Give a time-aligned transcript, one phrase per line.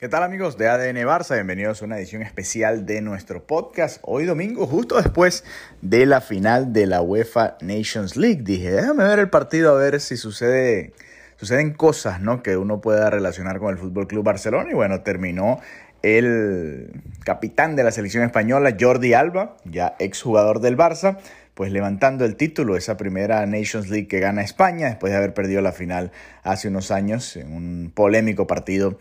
[0.00, 1.34] ¿Qué tal amigos de ADN Barça?
[1.34, 3.98] Bienvenidos a una edición especial de nuestro podcast.
[4.02, 5.42] Hoy domingo, justo después
[5.82, 8.42] de la final de la UEFA Nations League.
[8.44, 10.92] Dije, déjame ver el partido a ver si sucede,
[11.34, 12.44] suceden cosas ¿no?
[12.44, 14.70] que uno pueda relacionar con el Fútbol Club Barcelona.
[14.70, 15.58] Y bueno, terminó
[16.02, 16.92] el
[17.24, 21.18] capitán de la selección española, Jordi Alba, ya exjugador del Barça,
[21.54, 25.60] pues levantando el título, esa primera Nations League que gana España después de haber perdido
[25.60, 26.12] la final
[26.44, 28.96] hace unos años en un polémico partido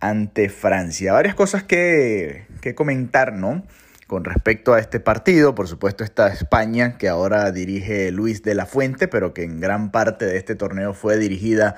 [0.00, 1.12] ante Francia.
[1.12, 3.64] Varias cosas que, comentar, ¿no?
[4.06, 8.66] Con respecto a este partido, por supuesto está España, que ahora dirige Luis de la
[8.66, 11.74] Fuente, pero que en gran parte de este torneo fue dirigida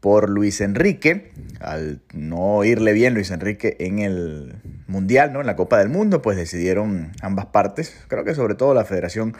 [0.00, 1.32] por Luis Enrique.
[1.60, 5.40] Al no irle bien Luis Enrique en el Mundial, ¿no?
[5.40, 9.36] En la Copa del Mundo, pues decidieron ambas partes, creo que sobre todo la Federación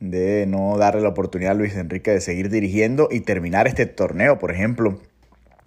[0.00, 4.38] de no darle la oportunidad a Luis Enrique de seguir dirigiendo y terminar este torneo,
[4.38, 5.00] por ejemplo,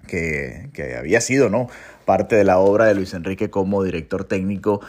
[0.08, 1.68] que, había sido, ¿no?
[2.06, 4.82] parte de la obra de Luis Enrique como director técnico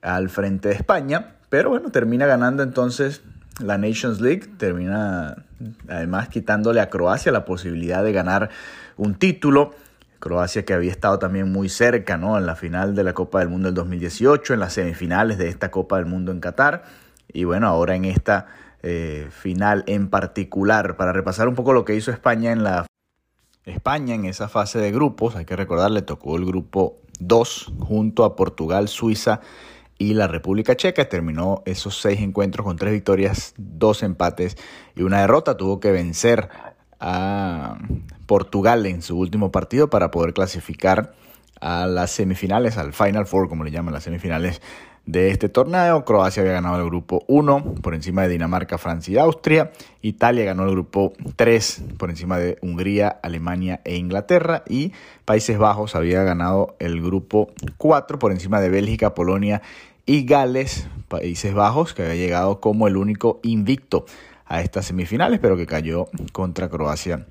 [0.00, 1.36] al frente de España.
[1.50, 3.22] Pero bueno, termina ganando entonces
[3.60, 5.44] la Nations League, termina
[5.88, 8.50] además quitándole a Croacia la posibilidad de ganar
[8.96, 9.74] un título.
[10.18, 12.38] Croacia que había estado también muy cerca ¿no?
[12.38, 15.70] en la final de la Copa del Mundo del 2018, en las semifinales de esta
[15.70, 16.84] Copa del Mundo en Qatar.
[17.32, 18.46] Y bueno, ahora en esta
[18.82, 22.86] eh, final en particular, para repasar un poco lo que hizo España en la
[23.64, 28.24] España en esa fase de grupos, hay que recordar, le tocó el grupo 2 junto
[28.24, 29.40] a Portugal, Suiza
[29.98, 31.08] y la República Checa.
[31.08, 34.56] Terminó esos seis encuentros con tres victorias, dos empates
[34.96, 35.56] y una derrota.
[35.56, 36.48] Tuvo que vencer
[36.98, 37.78] a
[38.26, 41.14] Portugal en su último partido para poder clasificar
[41.60, 44.60] a las semifinales, al Final Four, como le llaman las semifinales
[45.06, 46.04] de este torneo.
[46.04, 49.72] Croacia había ganado el grupo 1 por encima de Dinamarca, Francia y Austria.
[50.00, 54.62] Italia ganó el grupo 3 por encima de Hungría, Alemania e Inglaterra.
[54.68, 54.92] Y
[55.24, 59.62] Países Bajos había ganado el grupo 4 por encima de Bélgica, Polonia
[60.06, 60.86] y Gales.
[61.08, 64.06] Países Bajos que había llegado como el único invicto
[64.46, 67.26] a estas semifinales, pero que cayó contra Croacia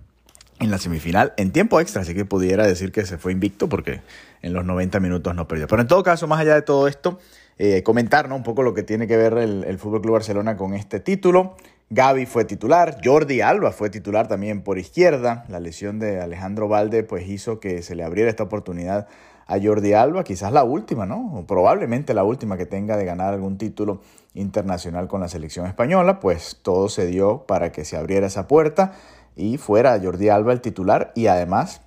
[0.59, 4.01] en la semifinal en tiempo extra, así que pudiera decir que se fue invicto porque
[4.43, 5.67] en los 90 minutos no perdió.
[5.67, 7.19] Pero en todo caso, más allá de todo esto,
[7.63, 10.73] eh, comentar un poco lo que tiene que ver el, el Fútbol Club Barcelona con
[10.73, 11.55] este título.
[11.91, 15.45] Gaby fue titular, Jordi Alba fue titular también por izquierda.
[15.47, 19.07] La lesión de Alejandro Valde pues hizo que se le abriera esta oportunidad
[19.45, 21.35] a Jordi Alba, quizás la última, ¿no?
[21.35, 24.01] O probablemente la última que tenga de ganar algún título
[24.33, 28.93] internacional con la selección española, pues todo se dio para que se abriera esa puerta
[29.35, 31.83] y fuera Jordi Alba el titular y además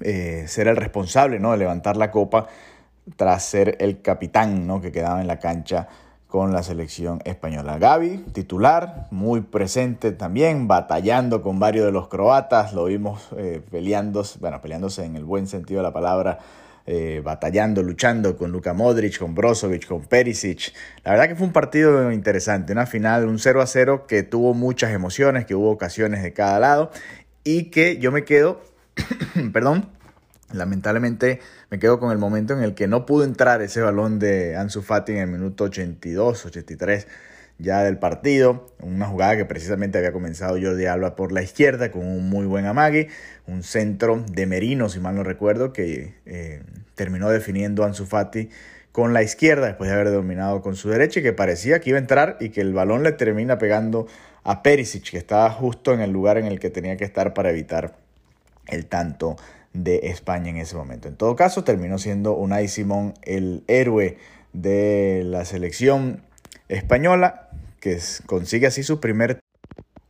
[0.00, 1.52] eh, ser el responsable ¿no?
[1.52, 2.48] de levantar la copa
[3.16, 4.80] tras ser el capitán ¿no?
[4.80, 5.88] que quedaba en la cancha
[6.30, 7.78] con la selección española.
[7.78, 14.38] Gaby, titular, muy presente también, batallando con varios de los croatas, lo vimos eh, peleándose,
[14.38, 16.38] bueno, peleándose en el buen sentido de la palabra,
[16.86, 20.72] eh, batallando, luchando con Luka Modric, con Brozovic, con Perisic.
[21.04, 24.54] La verdad que fue un partido interesante, una final, un 0 a 0 que tuvo
[24.54, 26.90] muchas emociones, que hubo ocasiones de cada lado
[27.42, 28.60] y que yo me quedo,
[29.52, 29.88] perdón,
[30.52, 31.40] Lamentablemente
[31.70, 34.82] me quedo con el momento en el que no pudo entrar ese balón de Ansu
[34.82, 37.06] Fati en el minuto 82, 83
[37.60, 38.66] ya del partido.
[38.80, 42.66] Una jugada que precisamente había comenzado Jordi Alba por la izquierda con un muy buen
[42.66, 43.08] amague.
[43.46, 46.62] Un centro de Merino, si mal no recuerdo, que eh,
[46.94, 48.48] terminó definiendo Ansu Fati
[48.92, 51.98] con la izquierda después de haber dominado con su derecha y que parecía que iba
[51.98, 54.06] a entrar y que el balón le termina pegando
[54.42, 57.50] a Perisic, que estaba justo en el lugar en el que tenía que estar para
[57.50, 57.94] evitar
[58.66, 59.36] el tanto
[59.72, 61.08] de España en ese momento.
[61.08, 64.18] En todo caso, terminó siendo Unai Simón el héroe
[64.52, 66.22] de la selección
[66.68, 69.40] española, que consigue así su primer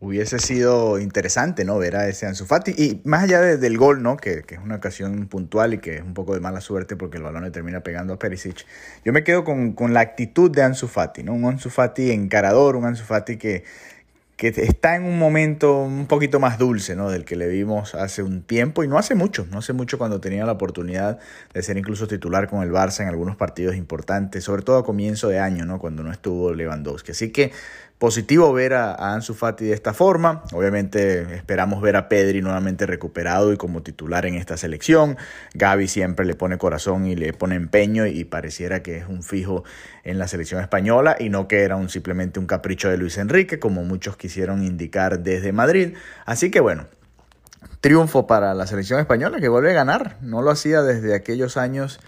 [0.00, 1.78] hubiese sido interesante, ¿no?
[1.78, 2.70] Ver a ese Ansu Fati.
[2.76, 4.16] Y más allá del gol, ¿no?
[4.16, 7.18] Que, que, es una ocasión puntual y que es un poco de mala suerte porque
[7.18, 8.64] el balón le termina pegando a Perisic.
[9.04, 11.34] Yo me quedo con, con la actitud de Ansu Fati, ¿no?
[11.34, 13.64] Un Ansu Fati encarador, un Ansu Fati que,
[14.40, 17.10] que está en un momento un poquito más dulce, ¿no?
[17.10, 20.18] Del que le vimos hace un tiempo y no hace mucho, no hace mucho cuando
[20.18, 21.18] tenía la oportunidad
[21.52, 25.28] de ser incluso titular con el Barça en algunos partidos importantes, sobre todo a comienzo
[25.28, 25.78] de año, ¿no?
[25.78, 27.12] Cuando no estuvo Lewandowski.
[27.12, 27.52] Así que
[28.00, 30.42] Positivo ver a, Ansu Fati de esta forma.
[30.54, 35.18] Obviamente esperamos ver a Pedri nuevamente recuperado y como titular en esta selección.
[35.52, 39.64] Gaby siempre le pone corazón y le pone empeño y pareciera que es un fijo
[40.02, 43.58] en la selección española y no que era un, simplemente un capricho de Luis Enrique
[43.58, 45.94] como muchos quisieron indicar desde Madrid.
[46.24, 46.86] Así que bueno,
[47.80, 50.16] triunfo para la selección española que vuelve a ganar.
[50.20, 52.00] No lo hacía desde aquellos años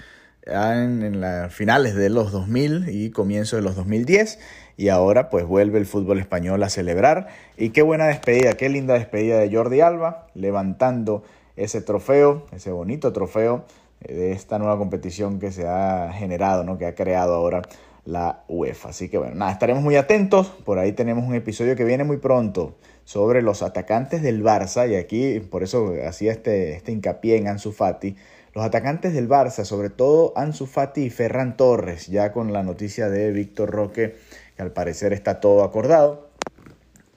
[0.43, 4.39] en, en las finales de los 2000 y comienzo de los 2010
[4.77, 8.95] y ahora pues vuelve el fútbol español a celebrar y qué buena despedida, qué linda
[8.95, 11.23] despedida de Jordi Alba levantando
[11.57, 13.65] ese trofeo, ese bonito trofeo
[14.01, 16.79] de esta nueva competición que se ha generado, ¿no?
[16.79, 17.63] que ha creado ahora
[18.05, 18.91] la UEFA.
[18.91, 20.49] Así que bueno, nada, estaremos muy atentos.
[20.49, 24.95] Por ahí tenemos un episodio que viene muy pronto sobre los atacantes del Barça y
[24.95, 28.17] aquí por eso hacía este, este hincapié en Ansu Fati.
[28.55, 33.09] Los atacantes del Barça, sobre todo Ansu Fati y Ferran Torres, ya con la noticia
[33.09, 34.17] de Víctor Roque,
[34.57, 36.29] que al parecer está todo acordado.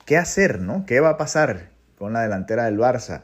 [0.05, 0.85] ¿Qué hacer, no?
[0.85, 3.23] ¿Qué va a pasar con la delantera del Barça?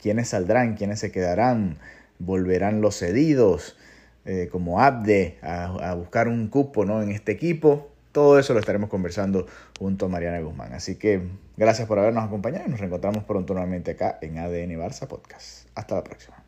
[0.00, 0.74] ¿Quiénes saldrán?
[0.74, 1.78] ¿Quiénes se quedarán?
[2.18, 3.76] ¿Volverán los cedidos?
[4.24, 7.02] Eh, como Abde a, buscar un cupo ¿no?
[7.02, 7.90] en este equipo.
[8.12, 9.46] Todo eso lo estaremos conversando
[9.78, 10.74] junto a Mariana Guzmán.
[10.74, 11.22] Así que
[11.56, 15.66] gracias por habernos acompañado y nos reencontramos pronto nuevamente acá en ADN Barça Podcast.
[15.74, 16.41] Hasta la próxima.